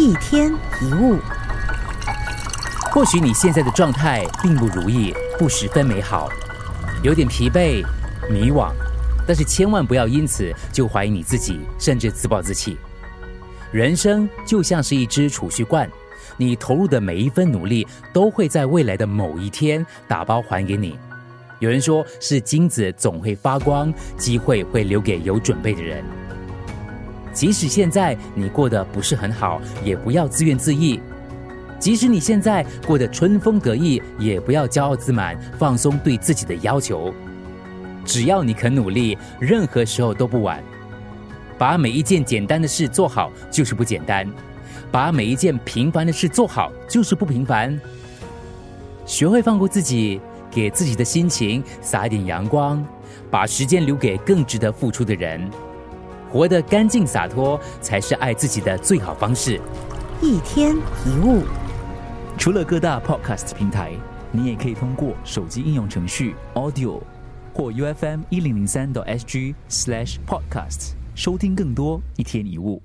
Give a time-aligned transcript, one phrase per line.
[0.00, 0.50] 一天
[0.80, 1.18] 一物，
[2.90, 6.26] 或许你现在的状态并不如意，不十分美好，
[7.02, 7.84] 有点疲惫、
[8.30, 8.72] 迷惘，
[9.26, 12.78] 但是千万不要因此就怀疑你自己，甚至自暴自弃。
[13.72, 15.86] 人生就像是一只储蓄罐，
[16.38, 20.98] 你投入的每一分努力，都会在未来的某一天打包还给你。
[21.58, 26.02] 有人说，是金子总会发光，机会会留给有准备的人。
[27.32, 31.00] 即使现在你过得不是很好，也不要自怨自艾；
[31.78, 37.12] 即使你现在过得春风得意，也不要骄傲自满，放松对自己的要求。
[38.04, 40.62] 只要你肯努力，任何时候都不晚。
[41.58, 44.26] 把每一件简单的事做好，就是不简单；
[44.90, 47.78] 把每一件平凡的事做好，就是不平凡。
[49.04, 50.20] 学会放过自己。
[50.52, 52.84] 给自己的心情撒点阳光，
[53.30, 55.48] 把时间留给更值得付出的人，
[56.30, 59.60] 活得干净洒脱才是爱自己的最好方式。
[60.22, 60.76] 一天
[61.06, 61.42] 一物，
[62.38, 63.92] 除了各大 podcast 平台，
[64.30, 67.00] 你也可以通过手机应用程序 Audio
[67.52, 72.80] 或 U F M 一零零三 SG slash podcast 收听更多一天一物。